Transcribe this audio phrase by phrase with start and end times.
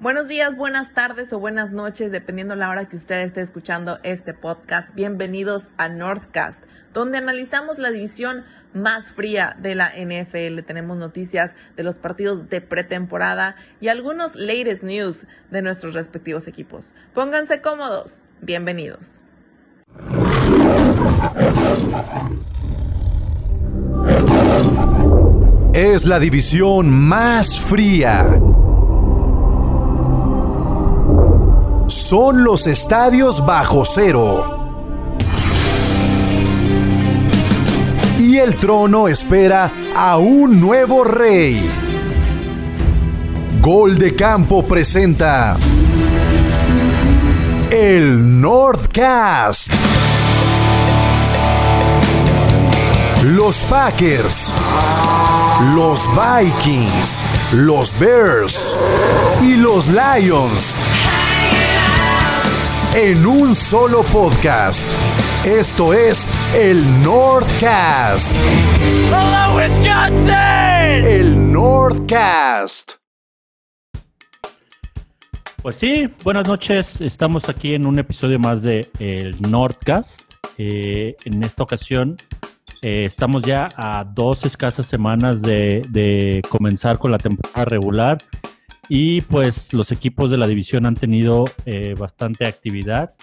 [0.00, 4.32] Buenos días, buenas tardes o buenas noches, dependiendo la hora que usted esté escuchando este
[4.32, 4.94] podcast.
[4.94, 6.58] Bienvenidos a Northcast,
[6.94, 10.62] donde analizamos la división más fría de la NFL.
[10.66, 16.94] Tenemos noticias de los partidos de pretemporada y algunos latest news de nuestros respectivos equipos.
[17.12, 18.22] Pónganse cómodos.
[18.40, 19.20] Bienvenidos.
[25.74, 28.40] Es la división más fría
[31.90, 34.56] son los estadios bajo cero.
[38.18, 41.70] Y el trono espera a un nuevo rey.
[43.60, 45.56] Gol de Campo presenta
[47.70, 49.72] el Northcast.
[53.24, 54.52] Los Packers,
[55.74, 57.22] los Vikings,
[57.52, 58.78] los Bears
[59.42, 60.74] y los Lions
[62.94, 64.90] en un solo podcast.
[65.46, 68.36] Esto es el Northcast.
[69.08, 71.06] ¡Hola, Wisconsin!
[71.06, 72.90] El Northcast.
[75.62, 77.00] Pues sí, buenas noches.
[77.00, 80.34] Estamos aquí en un episodio más de el Northcast.
[80.58, 82.16] Eh, en esta ocasión
[82.82, 88.18] eh, estamos ya a dos escasas semanas de, de comenzar con la temporada regular
[88.92, 93.14] y pues los equipos de la división han tenido eh, bastante actividad.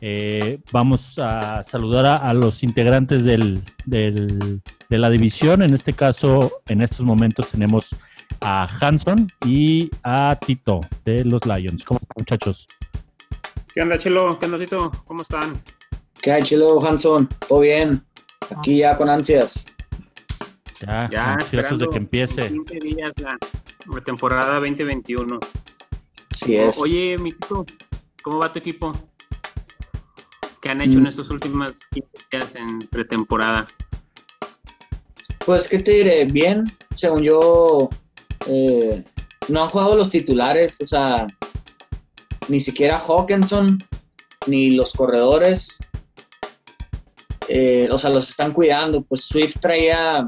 [0.00, 5.60] Eh, vamos a saludar a, los integrantes del, de la división.
[5.60, 7.94] En este caso, en estos momentos tenemos
[8.40, 11.84] a Hanson y a Tito de los Lions.
[11.84, 12.66] ¿Cómo están, muchachos?
[13.74, 14.38] ¿Qué onda, Chelo?
[14.38, 14.90] ¿Qué onda, Tito?
[15.04, 15.60] ¿Cómo están?
[16.22, 17.28] ¿Qué hay, Chelo, Hanson?
[17.46, 18.02] ¿Todo bien?
[18.56, 19.66] Aquí ya con ansias.
[20.80, 22.40] Ya, ya ansiosos de que empiece.
[22.40, 23.36] 20 días la,
[24.04, 25.40] temporada 2021.
[26.36, 26.78] Sí es.
[26.78, 27.32] Oye, mi
[28.22, 28.92] ¿cómo va tu equipo?
[30.60, 31.08] ¿Qué han hecho en mm.
[31.08, 33.66] estos últimos 15 días en pretemporada?
[35.44, 36.24] Pues, ¿qué te diré?
[36.26, 36.64] Bien,
[36.94, 37.88] según yo,
[38.46, 39.04] eh,
[39.48, 41.26] no han jugado los titulares, o sea,
[42.48, 43.78] ni siquiera Hawkinson,
[44.46, 45.78] ni los corredores,
[47.48, 49.02] eh, o sea, los están cuidando.
[49.02, 50.26] Pues Swift traía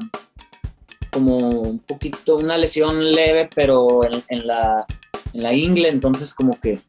[1.10, 4.86] como un poquito, una lesión leve, pero en, la,
[5.32, 6.80] en la ingle, entonces como que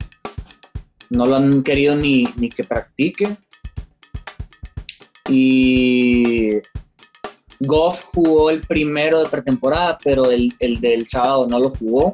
[1.10, 3.36] no lo han querido ni, que practique.
[5.30, 6.52] Y
[7.60, 12.12] Goff jugó el primero de pretemporada, pero el, del sábado no lo jugó.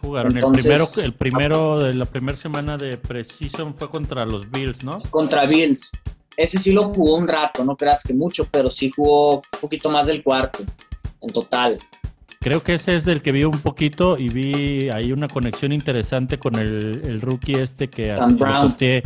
[0.00, 0.36] jugaron?
[0.36, 5.00] el, primero, el primero de la primera semana de Precision fue contra los Bills, ¿no?
[5.10, 5.90] Contra Bills.
[6.40, 9.90] Ese sí lo jugó un rato, no creas que mucho, pero sí jugó un poquito
[9.90, 10.60] más del cuarto
[11.20, 11.78] en total.
[12.40, 16.38] Creo que ese es del que vi un poquito y vi ahí una conexión interesante
[16.38, 19.02] con el, rookie este que posté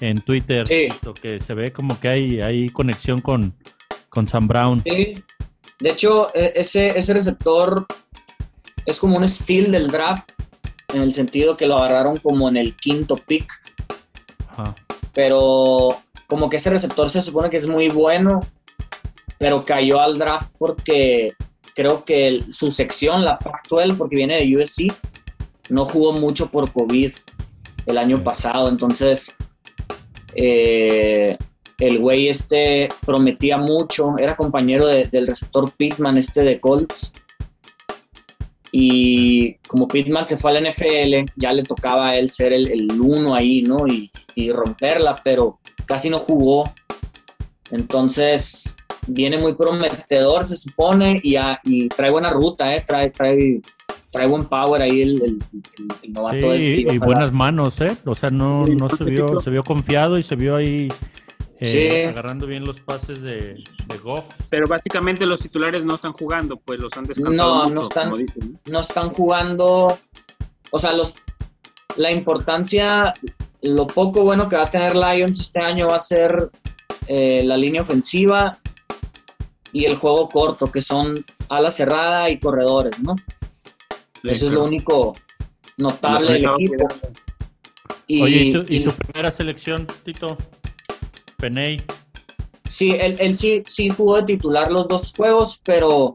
[0.00, 0.68] en Twitter.
[0.68, 0.88] Sí.
[1.22, 3.56] Que se ve como que hay, hay conexión con,
[4.10, 4.82] con Sam Brown.
[4.84, 5.24] Sí.
[5.78, 7.86] De hecho, e, ese, ese receptor
[8.84, 10.30] es como un steal del draft,
[10.92, 13.50] en el sentido que lo agarraron como en el quinto pick.
[14.50, 14.74] Ajá.
[15.14, 18.40] Pero como que ese receptor se supone que es muy bueno,
[19.38, 21.32] pero cayó al draft porque
[21.74, 24.92] creo que su sección, la Pac-12, porque viene de USC,
[25.68, 27.12] no jugó mucho por COVID
[27.86, 28.68] el año pasado.
[28.68, 29.34] Entonces,
[30.34, 31.36] eh,
[31.78, 37.12] el güey este prometía mucho, era compañero del receptor Pittman, este de Colts.
[38.78, 43.34] Y como Pittman se fue al NFL, ya le tocaba a él ser el, uno
[43.34, 43.88] ahí, ¿no?
[43.88, 46.70] Y, y romperla, pero casi no jugó.
[47.70, 48.76] Entonces,
[49.06, 52.84] viene muy prometedor, se supone, y, y trae buena ruta, ¿eh?
[52.86, 53.62] trae, trae,
[54.10, 57.96] trae buen power ahí el, el, novato sí, este, Y buenas manos, ¿eh?
[58.04, 60.88] O sea, no, no se, vio, se vio confiado y se vio ahí
[61.60, 64.24] eh, agarrando bien los pases de, de Goff.
[64.50, 67.68] Pero básicamente los titulares no están jugando, pues los han descansado.
[67.68, 68.12] No, no, están,
[68.66, 69.98] no están jugando.
[70.70, 71.14] O sea, los,
[71.96, 73.14] la importancia
[73.62, 76.50] lo poco bueno que va a tener Lions este año va a ser
[77.08, 78.58] eh, la línea ofensiva
[79.72, 83.14] y el juego corto, que son ala cerrada y corredores, ¿no?
[84.22, 85.14] Eso es lo único
[85.76, 86.88] notable del equipo.
[88.06, 90.38] Y, Oye, ¿y su, primera selección, Tito?
[91.38, 91.82] Peney.
[92.68, 96.12] Sí, él, sí, sí jugó de titular los dos juegos, pero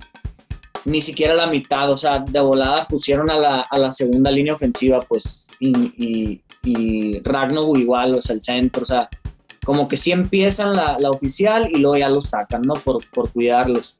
[0.85, 5.47] ni siquiera la mitad, o sea, de volada pusieron a la, segunda línea ofensiva, pues,
[5.59, 9.09] y, y Ragnar igual, o sea, el centro, o sea,
[9.65, 12.75] como que sí empiezan la, oficial y luego ya lo sacan, ¿no?
[12.75, 13.95] Por, por cuidarlos.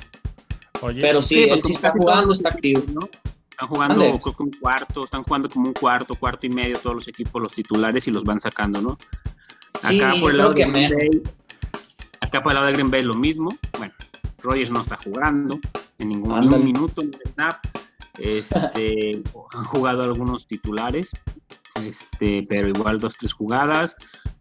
[1.00, 3.08] Pero sí, él sí está jugando, está activo, ¿no?
[3.50, 6.96] Están jugando creo que un cuarto, están jugando como un cuarto, cuarto y medio todos
[6.96, 8.98] los equipos, los titulares y los van sacando, ¿no?
[9.84, 11.24] Acá por el lado de Green Bay,
[12.20, 13.50] acá por el lado de Green Bay lo mismo.
[13.78, 13.94] Bueno,
[14.40, 15.60] Rogers no está jugando
[16.00, 17.66] en ningún, minuto, en snap.
[18.20, 19.22] Este,
[19.54, 21.12] han jugado algunos titulares,
[21.76, 23.96] este, pero igual dos, tres jugadas.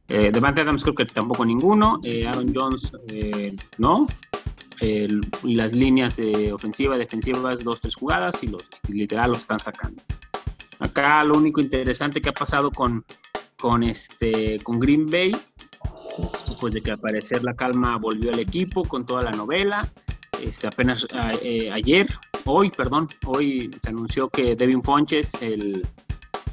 [0.09, 2.01] Eh, Devante Adams creo que tampoco ninguno.
[2.05, 4.07] Eh, Aaron Jones eh, no.
[4.81, 10.03] y las líneas de ofensiva, defensivas, dos, tres jugadas y los literal los están sacando.
[10.81, 13.05] Acá lo único interesante que ha pasado con,
[13.61, 15.37] con, este, con Green Bay,
[16.61, 19.89] pues de que al parecer la calma volvió al equipo con toda la novela.
[20.43, 21.07] Este, apenas
[21.73, 22.09] ayer,
[22.45, 25.87] hoy, perdón, hoy se anunció que Devin Fonches, el,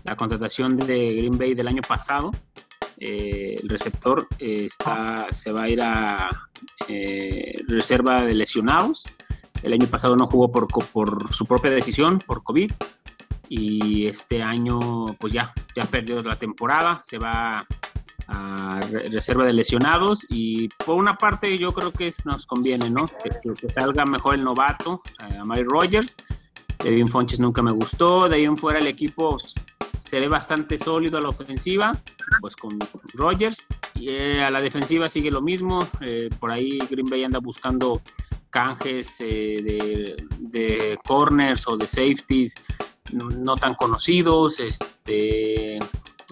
[0.03, 2.31] la contratación de Green Bay del año pasado,
[2.99, 6.29] eh, el receptor eh, está, se va a ir a
[6.87, 9.05] eh, reserva de lesionados.
[9.61, 12.71] El año pasado no jugó por, por su propia decisión, por COVID.
[13.49, 17.01] Y este año, pues ya, ya perdió la temporada.
[17.03, 17.57] Se va
[18.27, 18.79] a
[19.11, 20.25] reserva de lesionados.
[20.29, 23.05] Y por una parte, yo creo que nos conviene, ¿no?
[23.05, 26.15] Que, salga mejor el novato, a Mike Rogers.
[26.83, 28.29] Devin Fonches nunca me gustó.
[28.29, 29.37] De ahí en fuera, el equipo
[29.99, 31.99] se ve bastante sólido a la ofensiva,
[32.41, 32.77] pues con
[33.13, 33.65] Rogers.
[33.95, 35.87] Y eh, a la defensiva sigue lo mismo.
[36.01, 38.01] Eh, por ahí Green Bay anda buscando
[38.57, 42.55] canjes eh, de, corners o de safeties
[43.13, 44.59] no, tan conocidos.
[44.59, 45.77] Este,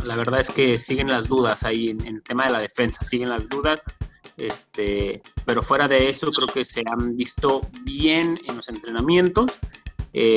[0.04, 3.30] la verdad es que siguen las dudas ahí en, el tema de la defensa, siguen
[3.30, 3.83] las dudas.
[4.38, 9.60] Este, pero fuera de eso, creo que se han visto bien en los entrenamientos,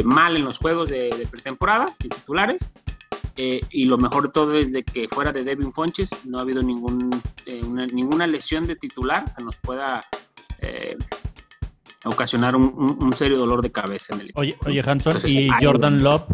[0.04, 2.70] mal en los juegos de, de pretemporada, titulares,
[3.40, 6.40] eh, y lo mejor de todo es de que fuera de Devin Fonches no ha
[6.40, 7.62] habido ningún, eh,
[7.92, 10.04] ninguna lesión de titular que nos pueda
[10.60, 10.96] eh,
[12.04, 14.40] ocasionar un, serio dolor de cabeza en el equipo.
[14.40, 16.24] Oye, oye Hanson, ¿y Jordan Love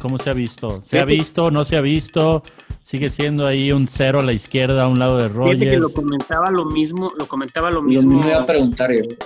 [0.00, 0.82] cómo se ha visto?
[0.82, 1.50] ¿Se ha visto?
[1.50, 2.42] ¿No se ha visto?
[2.80, 5.58] Sigue siendo ahí un cero a la izquierda, a un lado de Rogers.
[5.58, 8.22] Fíjate que lo comentaba lo mismo, lo comentaba lo mismo.
[8.22, 9.16] voy a preguntar En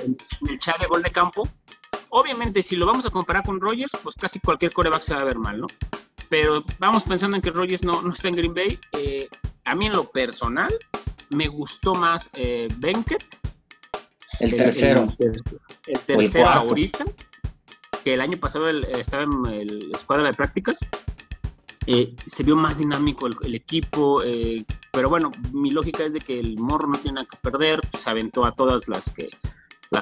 [0.48, 1.48] el chat de gol de campo.
[2.10, 5.24] Obviamente, si lo vamos a comparar con Rogers, pues casi cualquier coreback se va a
[5.24, 5.66] ver mal, ¿no?
[6.30, 8.78] pero vamos pensando en que Rogers no, no está en Green Bay.
[8.92, 9.28] Eh,
[9.64, 10.72] a mí en lo personal
[11.30, 13.39] me gustó más eh, Benkett.
[14.38, 15.14] El, tercero.
[15.86, 17.04] El, tercero ahorita,
[18.04, 20.78] que el año pasado estaba en el escuadra de prácticas.
[21.86, 24.22] Eh, se vio más dinámico el, equipo,
[24.92, 28.10] pero bueno, mi lógica es de que el morro no tiene nada que perder, se
[28.10, 29.30] aventó a todas las que,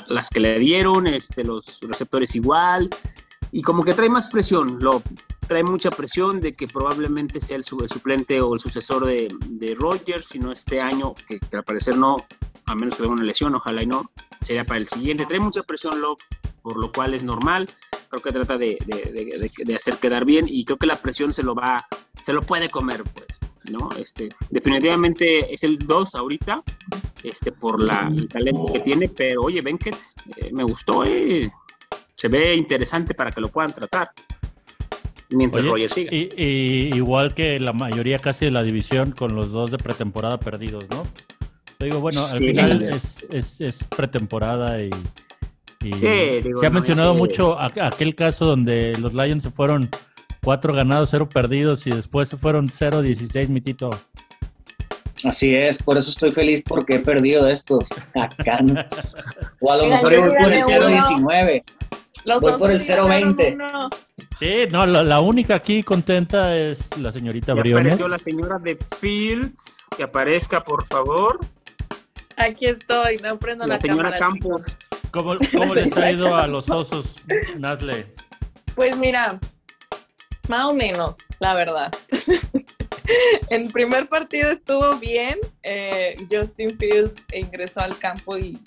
[0.09, 2.91] las que le dieron, este, los receptores igual,
[3.53, 5.03] y como que trae más presión, lo,
[5.49, 10.27] trae mucha presión de que probablemente sea el, suplente o el sucesor de, de Rogers,
[10.27, 12.17] si no este año, que, al parecer no,
[12.69, 14.11] a menos que haya una lesión, ojalá y no,
[14.41, 15.27] sería para el siguiente.
[15.27, 16.17] Trae mucha presión, lo,
[16.63, 17.69] por lo cual es normal.
[18.09, 21.43] Creo que trata de, de, de, hacer quedar bien y creo que la presión se
[21.43, 21.87] lo va,
[22.23, 23.91] se lo puede comer, pues, ¿no?
[23.99, 26.63] Este, definitivamente es el 2 ahorita,
[27.23, 29.97] este, por la, el talento que tiene, pero oye, Benkett,
[30.37, 31.51] eh, me gustó, eh,
[32.15, 34.11] se ve interesante para que lo puedan tratar
[35.31, 36.11] mientras Roger siga.
[36.13, 40.89] Y, igual que la mayoría casi de la división con los dos de pretemporada perdidos,
[40.91, 41.07] ¿no?
[41.79, 44.91] Te digo, bueno, al final es, pretemporada y,
[45.97, 49.89] se ha mencionado mucho aquel caso donde los Lions se fueron
[50.43, 53.91] cuatro ganados, cero perdidos y después se fueron 0-16, mitito.
[55.23, 58.59] Así es, por eso estoy feliz porque he perdido estos acá.
[59.61, 61.63] O a lo mejor voy por el 0-19.
[62.41, 63.91] Voy por el 0-20.
[64.39, 67.95] Sí, no, la, única aquí contenta es la señorita Briones.
[67.95, 71.39] apareció la señora de Fields, que aparezca, por favor.
[72.39, 74.79] Aquí estoy, no prendo la, la señora Campos.
[75.11, 77.23] ¿Cómo, cómo les ha ido a los osos,
[77.57, 78.07] Nasle?
[78.75, 79.39] Pues mira,
[80.49, 81.93] más o menos, la verdad.
[83.51, 85.39] el primer partido estuvo bien.
[85.63, 88.59] Eh, Justin Fields ingresó al campo y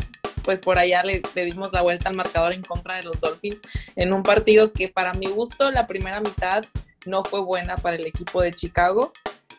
[0.43, 3.61] pues por allá le, dimos la vuelta al marcador en contra de los Dolphins
[3.95, 6.65] en un partido que para mi gusto la primera mitad
[7.05, 9.13] no fue buena para el equipo de Chicago.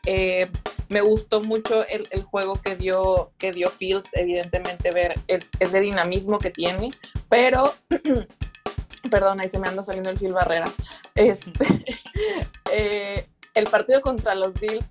[0.06, 0.48] Eh,
[0.92, 6.50] me gustó mucho el, juego que dio, que dio Fields, evidentemente ver ese dinamismo que
[6.50, 6.90] tiene,
[7.28, 7.74] pero,
[9.10, 10.70] perdón, ahí se me anda saliendo el Phil Barrera.
[11.14, 11.84] Este,
[12.72, 14.86] eh, el partido contra los Bills,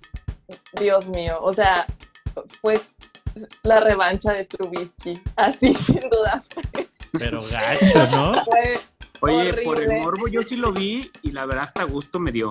[0.72, 1.86] Dios mío, o sea,
[2.60, 2.80] fue
[3.62, 5.14] la revancha de Trubisky.
[5.36, 6.42] Así, sin duda.
[7.12, 8.44] Pero gacho, ¿no?
[9.20, 12.50] Oye, por el morbo yo sí lo vi y la verdad hasta gusto me dio.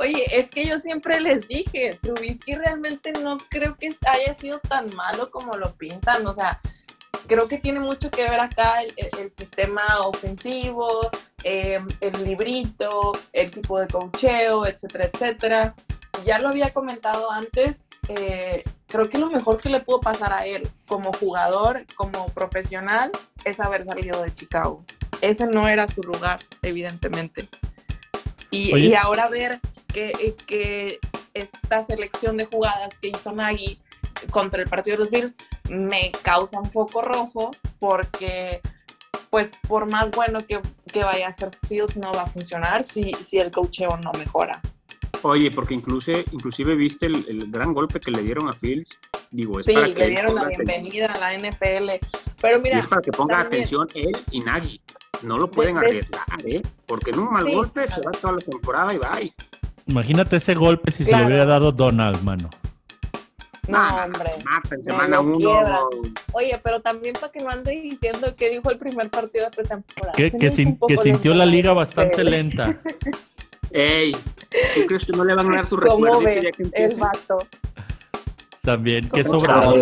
[0.00, 4.86] Oye, es que yo siempre les dije, Trubisky realmente no creo que haya sido tan
[4.96, 6.26] malo como lo pintan.
[6.26, 6.58] O sea,
[7.26, 11.10] creo que tiene mucho que ver acá el, sistema ofensivo,
[11.44, 15.74] em, el librito, el tipo de cocheo, etcétera, etcétera.
[16.24, 20.46] Ya lo había comentado antes, eh, creo que lo mejor que le pudo pasar a
[20.46, 23.12] él como jugador, como profesional,
[23.44, 24.82] es haber salido de Chicago.
[25.20, 27.46] Ese no era su lugar, evidentemente.
[28.50, 29.60] Y, ahora ver
[29.92, 31.00] que, que
[31.34, 33.78] esta selección de jugadas que hizo Nagy
[34.30, 35.34] contra el partido de los Bills
[35.68, 38.60] me causa un poco rojo porque
[39.30, 40.60] pues por más bueno que,
[40.92, 44.60] que, vaya a ser Fields no va a funcionar si, si el cocheo no mejora.
[45.22, 48.98] Oye, porque inclusive, inclusive viste el, gran golpe que le dieron a Fields.
[49.30, 52.06] Digo, es sí, para le dieron la bienvenida a la NFL.
[52.40, 54.80] Pero mira, es para que ponga atención él y Nagy.
[55.22, 56.62] No lo pueden arriesgar, ¿eh?
[56.86, 59.34] Porque en un mal golpe se va toda la temporada y bye.
[59.86, 62.50] Imagínate ese golpe si se lo hubiera dado Donald, mano.
[63.68, 64.30] No, hombre.
[64.70, 65.88] en semana uno.
[66.32, 70.12] Oye, pero también para que no ande diciendo que dijo el primer partido de pretemporada.
[70.16, 72.80] Que, que, sintió la liga bastante lenta.
[73.70, 74.12] Ey,
[74.74, 77.38] ¿tú crees que no le van a dar su recuerdo ya que El vato.
[78.62, 79.76] También, qué sobrado.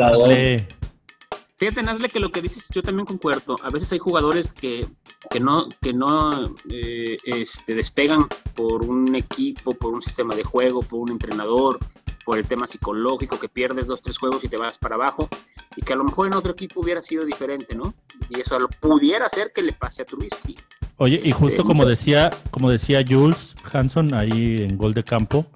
[1.59, 3.57] Fíjate, Nazle, que lo que dices yo también concuerdo.
[3.65, 4.87] A veces hay jugadores que,
[5.29, 10.83] que no, que no eh, este, despegan por un equipo, por un sistema de juego,
[10.83, 11.81] por un entrenador,
[12.25, 15.29] por el tema psicológico, que pierdes dos, tres juegos y te vas para abajo,
[15.75, 17.93] y que a lo mejor en otro equipo hubiera sido diferente, ¿no?
[18.29, 20.55] Y eso lo pudiera ser que le pase a Trubisky.
[20.99, 25.47] Oye, y justo este, como decía, como decía Jules Hanson ahí en Gol de Campo,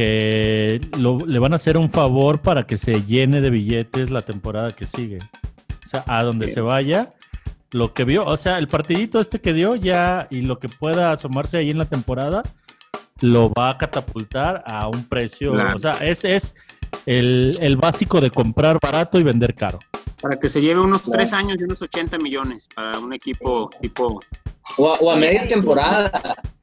[0.00, 4.70] que le van a hacer un favor para que se llene de billetes la temporada
[4.70, 5.18] que sigue.
[5.18, 7.12] O sea, a donde se vaya,
[7.72, 11.12] lo que vio, o sea, el partidito este que dio ya y lo que pueda
[11.12, 12.42] asomarse ahí en la temporada,
[13.20, 15.52] lo va a catapultar a un precio.
[15.52, 16.54] O sea, ese es
[17.04, 19.80] el, básico de comprar barato y vender caro.
[20.22, 24.18] Para que se lleve unos tres años y unos 80 millones para un equipo tipo.
[24.78, 26.10] O a media temporada.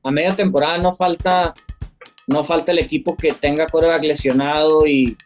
[0.04, 1.54] A media temporada no falta
[2.28, 5.18] no falta el equipo que tenga coreback lesionado y,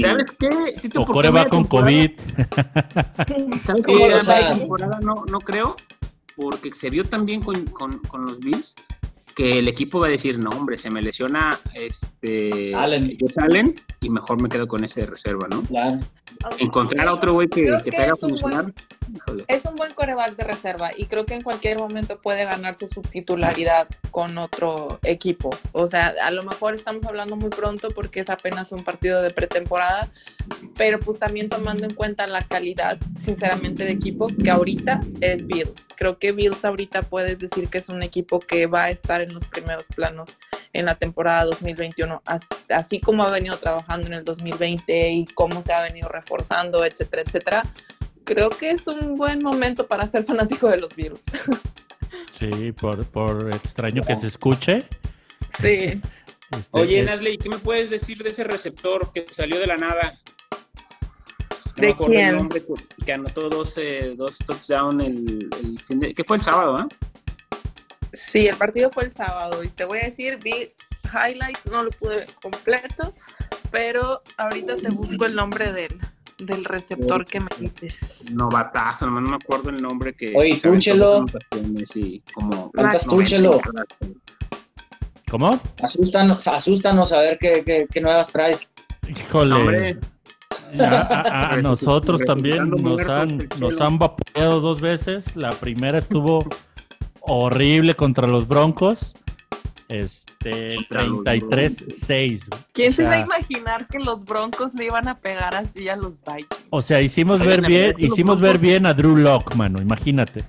[0.00, 0.48] ¿Sabes qué?
[0.96, 2.10] o coreback con COVID.
[3.62, 4.14] ¿Sabes qué?
[4.14, 5.76] O sea, temporada no, no creo,
[6.36, 8.74] porque se vio también con, con, con los Bills
[9.38, 13.16] que el equipo va a decir, no, hombre, se me lesiona este Allen.
[13.36, 15.62] Allen y mejor me quedo con ese de reserva, ¿no?
[15.62, 16.00] Claro.
[16.58, 18.72] Encontrar a otro güey que, que, te haga funcionar.
[19.46, 23.02] es un buen coreback de reserva y creo que en cualquier momento puede ganarse su
[23.02, 25.50] titularidad con otro equipo.
[25.72, 29.30] O sea, a lo mejor estamos hablando muy pronto porque es apenas un partido de
[29.30, 30.08] pretemporada,
[30.76, 35.86] pero pues también tomando en cuenta la calidad, sinceramente, de equipo que ahorita es Bills.
[35.96, 39.32] Creo que Bills ahorita puedes decir que es un equipo que va a estar en
[39.32, 40.36] los primeros planos
[40.72, 42.22] en la temporada 2021,
[42.68, 47.22] así como ha venido trabajando en el 2020 y cómo se ha venido reforzando, etcétera,
[47.22, 47.62] etcétera.
[48.24, 51.20] Creo que es un buen momento para ser fanático de los Bills.
[52.32, 54.84] Sí, por, por extraño que se escuche.
[55.60, 56.00] Sí.
[56.50, 57.20] Este, Oye, es...
[57.20, 60.18] ¿qué me puedes decir de ese receptor que salió de la nada?
[61.76, 62.48] ¿De quién?
[63.04, 66.88] que, anotó dos, eh, dos touchdowns el, el fin de, que fue el sábado, ¿ah?
[68.12, 70.72] Sí, el partido fue el sábado y te voy a decir, vi
[71.04, 73.14] highlights, no lo pude ver completo,
[73.70, 75.98] pero ahorita te busco el nombre del,
[76.38, 78.30] del receptor que me dices.
[78.32, 80.32] Novatazo, no me acuerdo el nombre que...
[80.36, 81.24] Oye, túchelo.
[81.84, 82.70] Sí, como...
[83.08, 83.60] túchelo.
[85.30, 85.60] ¿Cómo?
[85.82, 88.70] Asústanos, asústanos a ver qué, qué, qué nuevas traes.
[89.06, 89.98] Híjole.
[90.78, 95.36] A, nosotros también nos han, nos han vapuleado dos veces.
[95.36, 96.46] La primera estuvo
[97.20, 99.14] horrible contra los Broncos.
[99.88, 102.48] Este, 33-6.
[102.72, 106.20] ¿Quién se iba a imaginar que los Broncos le iban a pegar así a los
[106.20, 106.66] Vikings?
[106.68, 110.44] O sea, hicimos ver bien, hicimos ver bien a Drew Lock, mano, imagínate.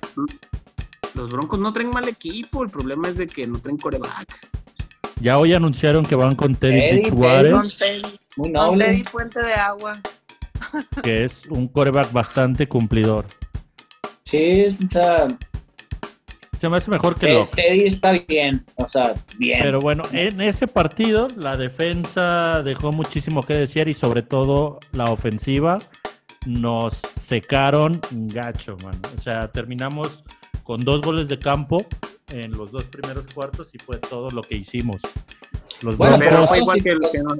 [1.14, 4.28] Los Broncos no traen mal equipo, el problema es de que no traen coreback.
[5.20, 7.52] Ya hoy anunciaron que van con Teddy Bridgewater.
[8.36, 10.00] Con Teddy Fuente de Agua.
[11.02, 13.26] Que es un coreback bastante cumplidor.
[14.24, 15.26] Sí, o sea,
[16.60, 17.56] se me hace mejor que Locke.
[17.56, 19.60] Teddy está bien, o sea, bien.
[19.62, 25.04] Pero bueno, en ese partido la defensa dejó muchísimo que decir y sobre todo la
[25.04, 25.78] ofensiva
[26.44, 29.00] nos secaron gacho, mano.
[29.16, 30.22] O sea, terminamos
[30.62, 31.82] con dos goles de campo
[32.30, 35.00] en los dos primeros cuartos y fue todo lo que hicimos.
[35.80, 37.36] Los bueno, pero fue igual que, los, que no...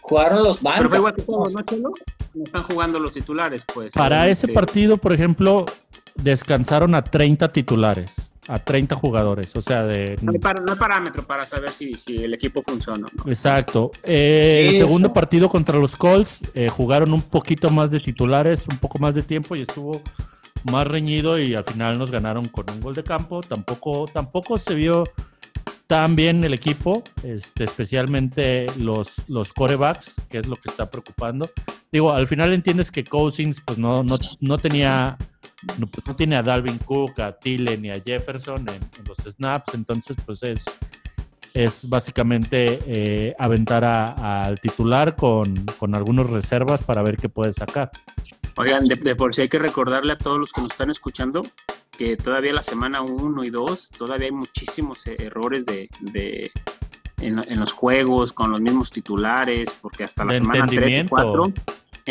[0.00, 0.78] jugaron los bancos.
[0.78, 1.92] Pero fue igual que todos, ¿no, Chelo?
[2.32, 3.92] No están jugando los titulares, pues.
[3.92, 5.66] Para ese partido, por ejemplo,
[6.14, 8.30] descansaron a 30 titulares.
[8.46, 9.56] a 30 jugadores.
[9.56, 10.18] O sea, de.
[10.20, 13.06] No hay, parámetro para saber si, el equipo funciona.
[13.16, 13.30] ¿no?
[13.30, 13.90] Exacto.
[14.02, 18.76] Eh, el segundo partido contra los Colts eh, jugaron un poquito más de titulares, un
[18.76, 20.02] poco más de tiempo y estuvo
[20.64, 23.40] más reñido y al final nos ganaron con un gol de campo.
[23.40, 25.04] Tampoco, tampoco se vio
[25.86, 31.50] tan bien el equipo, este, especialmente los, los corebacks, que es lo que está preocupando.
[31.92, 35.16] Digo, al final entiendes que Cousins pues no, no, no tenía
[35.78, 39.74] no, pues no tiene a Dalvin Cook, a Tille ni a Jefferson en, los snaps,
[39.74, 40.64] entonces pues es,
[41.52, 47.90] es básicamente eh, aventar al titular con, con algunas reservas para ver qué puede sacar.
[48.56, 51.42] Oigan, de, por si hay que recordarle a todos los que nos están escuchando
[51.96, 56.52] que todavía la semana 1 y 2 todavía hay muchísimos eh, errores de, de
[57.18, 61.52] en, los juegos con los mismos titulares, porque hasta la semana 3 4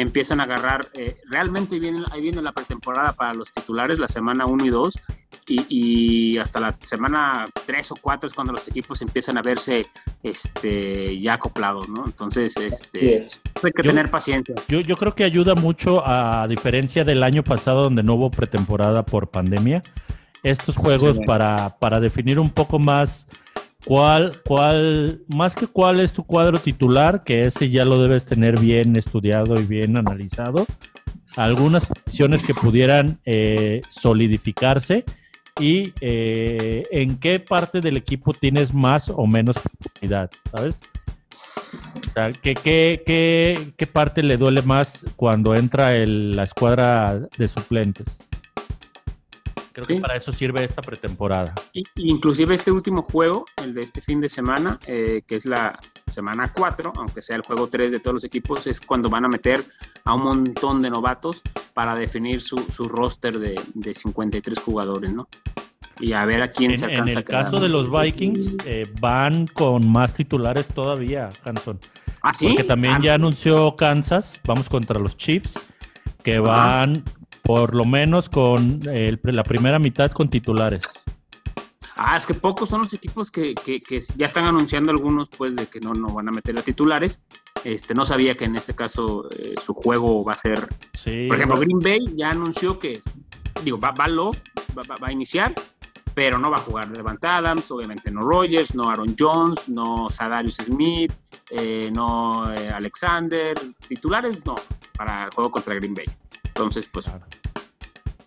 [0.01, 4.45] empiezan a agarrar, eh, realmente viene, ahí viene la pretemporada para los titulares, la semana
[4.45, 4.99] 1 y 2,
[5.47, 9.85] y, hasta la semana 3 o 4 es cuando los equipos empiezan a verse
[10.23, 12.05] este, ya acoplados, ¿no?
[12.05, 13.27] Entonces, este,
[13.61, 14.55] hay que tener paciencia.
[14.67, 19.05] Yo, yo creo que ayuda mucho, a diferencia del año pasado donde no hubo pretemporada
[19.05, 19.83] por pandemia,
[20.43, 23.27] estos juegos para, para definir un poco más
[23.85, 28.59] ¿Cuál, cuál, más que cuál es tu cuadro titular, que ese ya lo debes tener
[28.59, 30.65] bien estudiado y bien analizado?
[31.35, 35.03] Algunas posiciones que pudieran eh, solidificarse
[35.59, 40.79] y eh, en qué parte del equipo tienes más o menos oportunidad, ¿sabes?
[42.41, 48.23] ¿qué, qué, qué, parte le duele más cuando entra la escuadra de suplentes?
[49.73, 51.55] Creo que para eso sirve esta pretemporada.
[51.73, 55.79] Y, inclusive este último juego, el de este fin de semana, eh, que es la
[56.05, 59.27] semana 4, aunque sea el juego 3 de todos los equipos, es cuando van a
[59.27, 59.65] meter
[60.03, 61.41] a un montón de novatos
[61.73, 65.27] para definir su, su roster de, de, 53 jugadores, ¿no?
[65.99, 67.11] Y a ver a quién se alcanza.
[67.11, 71.79] En el caso de los Vikings, eh, van con más titulares todavía, Hanson.
[72.21, 72.49] ¿Ah, sí?
[72.49, 75.59] Porque también ya anunció Kansas, vamos contra los Chiefs,
[76.23, 77.03] que van
[77.43, 80.83] por lo menos con la primera mitad con titulares.
[81.95, 83.53] Ah, es que pocos son los equipos que,
[84.17, 87.21] ya están anunciando algunos, pues, de que no, no van a meter a titulares.
[87.63, 90.67] Este, no sabía que en este caso eh, su juego va a ser.
[91.27, 93.01] por ejemplo, Green Bay ya anunció que,
[93.63, 95.53] digo, va, va, va, va, a iniciar,
[96.15, 100.55] pero no va a jugar Levant Adams, obviamente no Rogers, no Aaron Jones, no Sadarius
[100.55, 101.13] Smith,
[101.51, 103.57] eh, no eh, Alexander.
[103.87, 104.55] Titulares no,
[104.97, 106.05] para el juego contra Green Bay.
[106.55, 107.07] Entonces, pues.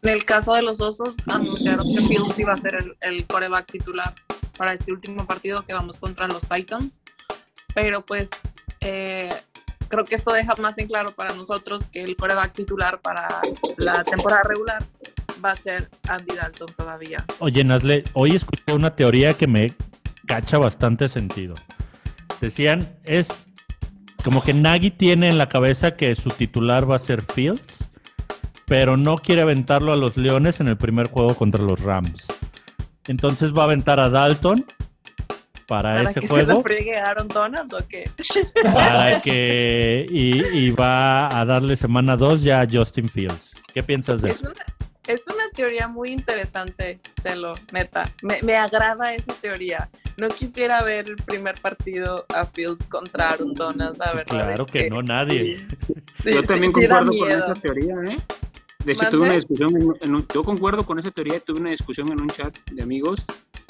[0.03, 3.71] En el caso de los osos, anunciaron que Fields iba a ser el, el coreback
[3.71, 4.15] titular
[4.57, 7.03] para este último partido que vamos contra los Titans.
[7.75, 8.31] Pero pues
[8.81, 9.33] eh,
[9.89, 13.29] creo que esto deja más en claro para nosotros que el coreback titular para
[13.77, 14.85] la temporada regular
[15.45, 17.25] va a ser Andy Dalton todavía.
[17.39, 19.75] Oye, Nazle, hoy escuché una teoría que me
[20.27, 21.55] cacha bastante sentido.
[22.41, 23.49] Decían, es
[24.25, 27.86] como que Nagy tiene en la cabeza que su titular va a ser Fields
[28.67, 32.27] pero no quiere aventarlo a los Leones en el primer juego contra los Rams.
[33.07, 34.65] Entonces va a aventar a Dalton
[35.67, 36.57] para, ese que juego.
[36.57, 38.09] Se friegue Aaron Donald o qué?
[38.75, 40.07] Para que.
[40.09, 43.55] Y, va a darle semana 2 ya a Justin Fields.
[43.73, 44.51] ¿Qué piensas de eso?
[44.51, 44.76] es una
[45.57, 48.05] teoría muy interesante, Chelo, neta.
[48.23, 49.89] Me, me, agrada esa teoría.
[50.17, 54.25] No quisiera ver el primer partido a Fields contra Aaron Donald, la verdad.
[54.27, 55.57] Claro que, no, nadie.
[56.25, 58.17] Yo también concuerdo con esa teoría, ¿eh?
[58.85, 62.21] De hecho, tuve una discusión, en yo concuerdo con esa teoría, tuve una discusión en
[62.21, 63.25] un chat de amigos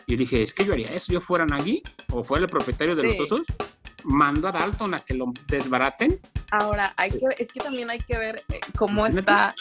[0.07, 3.03] y dije, es que yo haría eso, yo fuera Nagy o fuera el propietario de
[3.03, 3.47] los osos,
[4.05, 6.21] mando a Dalton a que lo desbaraten.
[6.51, 9.55] Ahora, hay que, es que también hay que ver eh, cómo está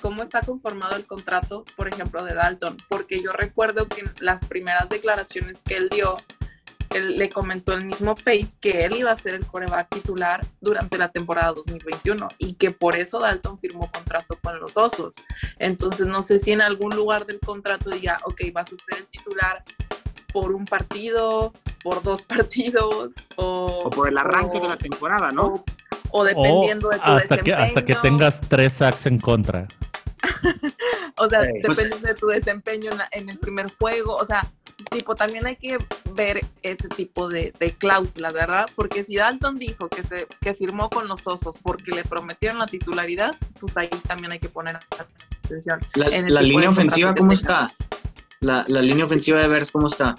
[0.00, 4.88] cómo está conformado el contrato, por ejemplo, de Dalton, porque yo recuerdo que las primeras
[4.88, 6.14] declaraciones que él dio,
[6.94, 10.96] él le comentó el mismo Pace que él iba a ser el coreback titular durante
[10.96, 15.14] la temporada 2021 y que por eso Dalton firmó contrato con los Osos.
[15.58, 19.06] Entonces no sé si en algún lugar del contrato diga, ok, vas a ser el
[19.06, 19.62] titular
[20.32, 25.46] por un partido, por dos partidos o, por el arranque de la temporada, ¿no?
[25.46, 25.64] O,
[26.24, 27.44] dependiendo de tu hasta desempeño.
[27.44, 29.66] Que, hasta que tengas tres sacks en contra.
[31.16, 34.50] o sea, dependiendo de tu desempeño en el primer juego, o sea,
[34.90, 35.78] tipo, también hay que
[36.14, 38.66] ver ese tipo de, cláusulas, ¿verdad?
[38.74, 42.66] Porque si Dalton dijo que, se, que firmó con los Osos porque le prometieron la
[42.66, 44.78] titularidad, pues ahí también hay que poner
[45.44, 45.80] atención.
[45.94, 47.72] La, línea ofensiva, ¿cómo está?
[48.40, 50.14] La, línea ofensiva de Bears, ¿cómo está?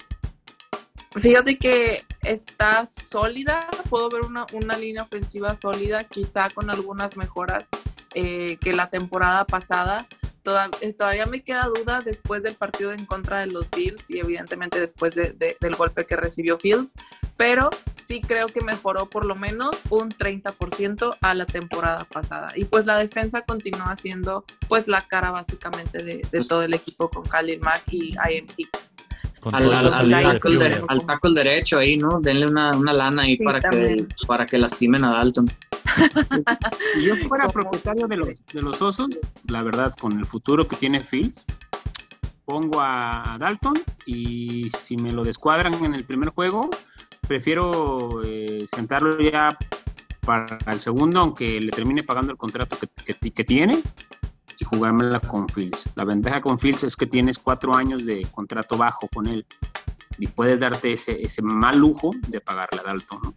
[1.16, 7.70] Fíjate que está sólida, puedo ver una, una línea ofensiva sólida, quizá con algunas mejoras
[8.16, 10.08] eh, que la temporada pasada,
[10.82, 14.80] eh, todavía me queda duda después del partido en contra de los Bills y evidentemente
[14.80, 16.94] después del golpe que recibió Fields,
[17.38, 17.70] pero
[18.04, 22.52] sí creo que mejoró por lo menos un 30% a la temporada pasada.
[22.56, 27.10] Y pues la defensa continúa siendo pues la cara básicamente de, pues todo el equipo
[27.10, 28.96] con Khalil Mack y Ian Hicks.
[29.52, 29.74] Al,
[30.88, 32.20] al, tackle derecho ahí, ¿no?
[32.20, 35.50] Denle una, una lana ahí para, que, para que lastimen a Dalton.
[36.94, 39.08] si yo fuera propietario de los, de los osos,
[39.48, 41.46] la verdad, con el futuro que tiene Fields,
[42.46, 46.70] pongo a, Dalton y si me lo descuadran en el primer juego,
[47.28, 49.58] prefiero eh, sentarlo ya
[50.26, 53.82] para el segundo, aunque le termine pagando el contrato que, que, que tiene
[54.70, 55.86] jugármela con Fields.
[55.96, 59.46] La ventaja con Fields es que tienes cuatro años de contrato bajo con él
[60.18, 63.34] y puedes darte ese, ese mal lujo de pagarle a Dalton, ¿no?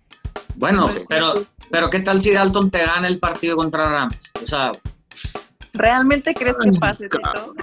[0.56, 4.32] Bueno, pues pero, pero ¿qué tal si Dalton te gana el partido contra Rams?
[4.42, 4.72] O sea...
[5.74, 7.54] ¿Realmente crees que pase, Tito?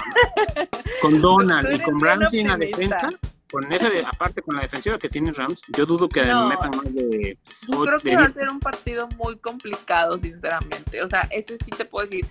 [1.02, 3.10] Con Donald y con Ramsey en la defensa,
[3.52, 6.94] con esa de, aparte con la defensiva que tiene Rams, yo dudo que metan más
[6.94, 7.38] de.
[7.68, 11.02] Yo creo que va a ser un partido muy complicado, sinceramente.
[11.02, 12.26] O sea, ese sí te puedo decir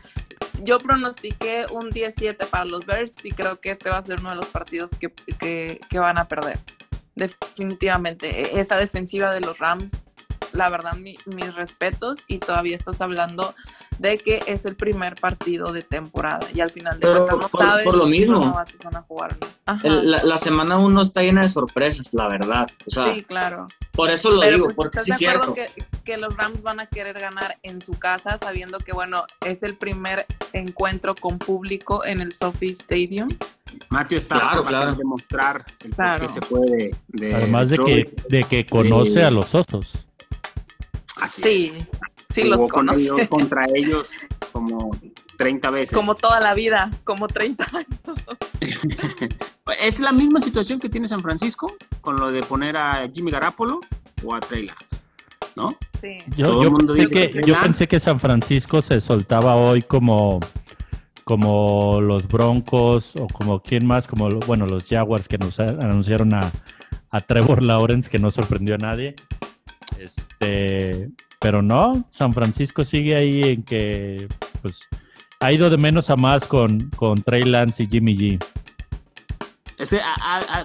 [0.62, 4.30] yo pronostiqué un 17 para los Bears y creo que este va a ser uno
[4.30, 6.58] de los partidos que, que, van a perder.
[7.14, 8.56] Definitivamente.
[8.56, 9.92] E, esa defensiva de los Rams,
[10.52, 13.54] la verdad, mis respetos y todavía estás hablando
[13.98, 17.64] de que es el primer partido de temporada y al final de cuentas no por,
[17.64, 18.40] sabes por lo mismo
[18.84, 19.36] van a jugar.
[19.82, 22.66] la, semana uno está llena de sorpresas, la verdad.
[22.86, 23.68] sí, claro.
[23.92, 25.54] Por eso lo digo, pues, porque sí es cierto.
[25.54, 25.66] Que,
[26.04, 29.76] que, los Rams van a querer ganar en su casa sabiendo que, bueno, es el
[29.76, 33.28] primer encuentro con público en el Sophie Stadium.
[33.88, 34.94] Matthew está claro, claro.
[34.94, 36.90] demostrar el que se puede.
[37.34, 40.06] Además de que, de que conoce a los osos.
[41.20, 41.76] Así sí.
[41.76, 42.70] Es sí los
[43.28, 44.08] contra ellos
[44.52, 44.90] como
[45.36, 45.92] 30 veces.
[45.92, 48.24] Como toda la vida, como 30 años.
[49.80, 53.80] es la misma situación que tiene San Francisco con lo de poner a Jimmy Garapolo
[54.24, 55.02] o a Trey Lance,
[55.56, 55.70] ¿no?
[56.00, 56.18] Sí.
[56.36, 60.40] Yo, pensé que, yo pensé que San Francisco se soltaba hoy como
[61.24, 66.50] como los Broncos o como quién más, como bueno, los Jaguars que nos anunciaron a,
[67.10, 69.14] a Trevor Lawrence que no sorprendió a nadie.
[69.98, 74.28] Este, pero no, San Francisco sigue ahí en que
[74.62, 74.80] pues
[75.40, 78.44] ha ido de menos a más con, con Trey Lance y Jimmy G.
[79.78, 80.00] Ese,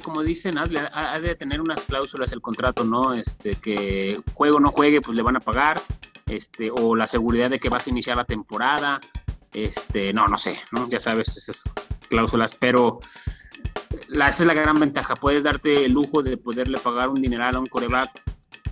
[0.03, 3.13] como dicen, ha, de tener unas cláusulas el contrato, ¿no?
[3.13, 5.79] Este, que juego o no juegue, pues le van a pagar,
[6.25, 8.99] este, o la seguridad de que vas a iniciar la temporada,
[9.53, 10.89] este, no, no sé, ¿no?
[10.89, 11.61] Ya sabes, esas
[12.09, 12.99] cláusulas, pero
[14.07, 17.55] la, esa es la gran ventaja, puedes darte el lujo de poderle pagar un dineral
[17.55, 18.09] a un coreback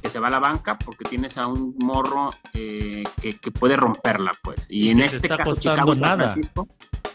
[0.02, 4.32] que se va a la banca porque tienes a un morro eh, que, puede romperla,
[4.42, 4.66] pues.
[4.70, 6.68] Y, en este caso, Chicago y San Francisco,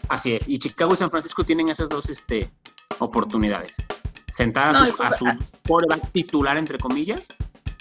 [0.09, 0.47] así es.
[0.47, 2.49] Y Chicago y San Francisco tienen esas dos este,
[2.99, 3.77] oportunidades.
[4.31, 5.97] Sentar a su, a ah.
[6.11, 7.27] titular, entre comillas,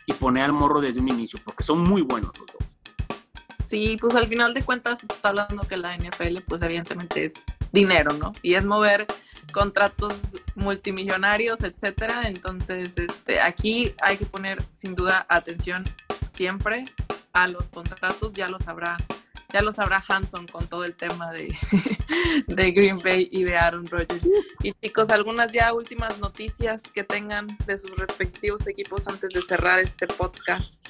[0.06, 2.66] y poner al morro desde un inicio, porque son muy buenos los dos.
[3.66, 7.32] Sí, pues al final de cuentas estás hablando que la NFL, pues evidentemente es
[7.72, 8.32] dinero, ¿no?
[8.42, 9.06] Y es mover
[9.56, 10.12] contratos
[10.54, 12.24] multimillonarios, etcétera.
[12.28, 15.82] Entonces, este, aquí hay que poner sin duda atención
[16.28, 16.84] siempre
[17.32, 18.98] a los contratos, ya lo sabrá,
[19.54, 21.56] ya lo sabrá Hanson con todo el tema de,
[22.46, 24.28] de Green Bay y de Aaron Rodgers.
[24.62, 29.80] Y chicos, algunas ya últimas noticias que tengan de sus respectivos equipos antes de cerrar
[29.80, 30.86] este podcast.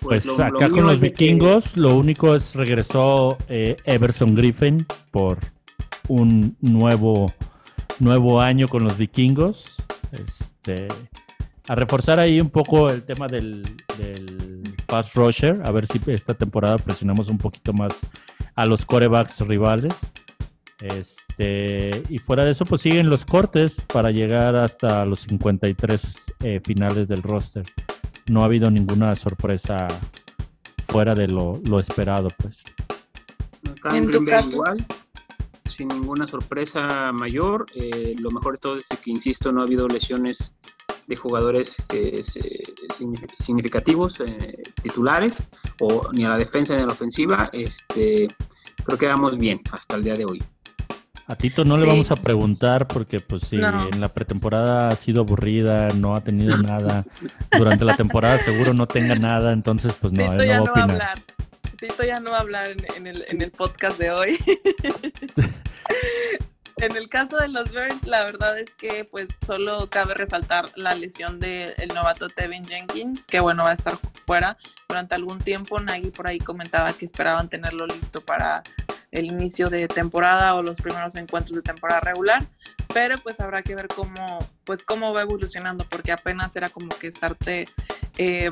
[0.00, 5.38] Pues, pues acá con los vikingos, lo único es regresó eh, Everson Griffin por
[6.08, 7.26] un nuevo,
[7.98, 9.76] nuevo año con los vikingos.
[10.12, 10.88] Este,
[11.68, 13.62] a reforzar ahí un poco el tema del,
[13.98, 18.00] del pass rusher, a ver si esta temporada presionamos un poquito más
[18.54, 19.94] a los corebacks rivales.
[20.80, 26.02] Este, y fuera de eso, pues siguen los cortes para llegar hasta los 53
[26.40, 27.64] eh, finales del roster.
[28.28, 29.88] No ha habido ninguna sorpresa
[30.88, 32.62] fuera de lo, lo esperado, pues.
[33.92, 34.62] En tu caso,
[35.76, 37.66] sin ninguna sorpresa mayor.
[37.74, 40.56] Eh, lo mejor de todo es que, insisto, no ha habido lesiones
[41.06, 42.20] de jugadores eh,
[43.38, 45.46] significativos, eh, titulares,
[45.80, 47.50] o ni a la defensa ni a la ofensiva.
[47.52, 48.28] Este,
[48.84, 50.42] creo que vamos bien hasta el día de hoy.
[51.28, 55.22] A Tito no le vamos a preguntar porque pues si en la pretemporada ha sido
[55.22, 57.04] aburrida, no ha tenido nada.
[57.50, 61.02] Durante la temporada seguro no tenga nada, entonces pues no, no va a opinar.
[61.86, 64.38] Tito ya no va a hablar en, el, en el podcast de hoy.
[66.78, 70.96] en el caso de los Bears, la verdad es que pues solo cabe resaltar la
[70.96, 75.78] lesión del novato Tevin Jenkins, que bueno, va a estar fuera durante algún tiempo.
[75.78, 78.64] Nagy por ahí comentaba que esperaban tenerlo listo para
[79.12, 82.44] el inicio de temporada o los primeros encuentros de temporada regular,
[82.92, 87.06] pero pues habrá que ver cómo, pues cómo va evolucionando, porque apenas era como que
[87.06, 87.68] estarte
[88.18, 88.50] eh,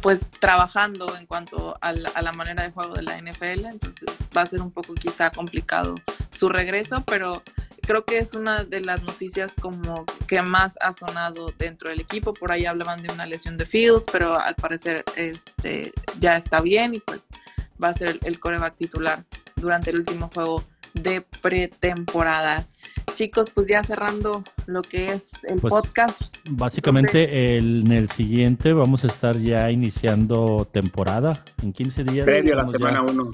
[0.00, 4.46] pues trabajando en cuanto a la, manera de juego de la NFL, entonces va a
[4.46, 5.96] ser un poco quizá complicado
[6.30, 7.42] su regreso, pero
[7.82, 12.34] creo que es una de las noticias como que más ha sonado dentro del equipo.
[12.34, 16.94] Por ahí hablaban de una lesión de Fields, pero al parecer este, ya está bien
[16.94, 17.26] y pues
[17.82, 19.24] va a ser el coreback titular
[19.56, 22.66] durante el último juego de pretemporada.
[23.14, 26.20] Chicos, pues ya cerrando lo que es el pues, podcast.
[26.50, 32.26] Básicamente en el siguiente vamos a estar ya iniciando temporada en 15 días.
[32.26, 33.30] Previo a la semana 1.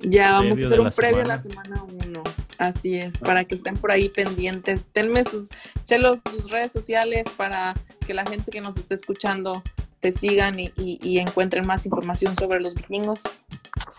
[0.00, 2.22] Ya vamos a hacer un previo a la semana 1.
[2.58, 4.82] Así es, para que estén por ahí pendientes.
[4.94, 5.48] Denme sus,
[5.84, 7.74] chelos, sus redes sociales para
[8.06, 9.62] que la gente que nos esté escuchando
[10.02, 13.20] te sigan y, encuentren más información sobre los vikingos?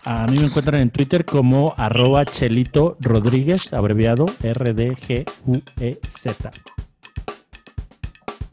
[0.04, 5.24] A mí me encuentran en Twitter como arroba Chelito Rodríguez, abreviado R-D-G-U-E-Z.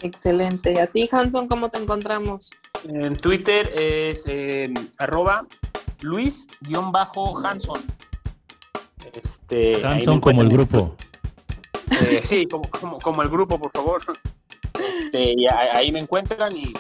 [0.02, 0.74] Excelente.
[0.74, 2.52] ¿Y a ti, Hanson, cómo te encontramos?
[2.88, 5.46] En Twitter es eh, arroba
[6.02, 7.82] Luis-Hanson.
[9.14, 10.96] Este, Hanson como el grupo.
[11.92, 14.02] Eh, sí, como, como, el grupo, por favor.
[14.74, 16.74] Este, y ahí me encuentran y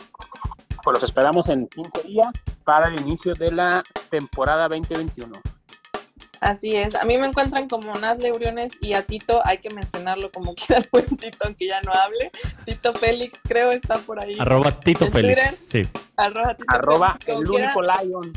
[0.83, 5.39] pues los esperamos en 15 días para el inicio de la temporada 2021.
[6.39, 10.31] Así es, a mí me encuentran como Nasle Briones y a Tito hay que mencionarlo
[10.31, 12.31] como quiera el buen Tito, aunque ya no hable.
[12.65, 14.35] Tito Félix, creo, está por ahí.
[14.39, 15.81] Arroba Tito Félix, sí.
[16.17, 18.33] Arroba, Tito Arroba el único Lion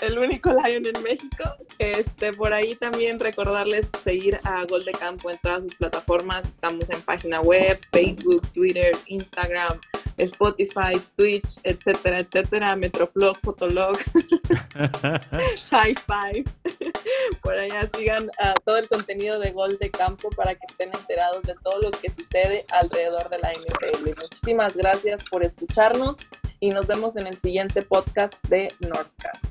[0.00, 1.56] el único Lion en México.
[1.78, 6.46] Este, por ahí también recordarles seguir a Gol de Campo en todas sus plataformas.
[6.46, 9.78] Estamos en página web, Facebook, Twitter, Instagram,
[10.24, 13.98] Spotify, Twitch, etcétera, etcétera, Metroflog, Fotolog,
[15.70, 16.44] High Five.
[17.42, 18.30] Por allá sigan
[18.64, 22.10] todo el contenido de Gol de Campo para que estén enterados de todo lo que
[22.10, 24.08] sucede alrededor de la NFL.
[24.20, 26.18] Muchísimas gracias por escucharnos
[26.60, 29.44] y nos vemos en el siguiente podcast de Nordcast.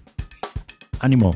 [1.00, 1.32] Ánimo.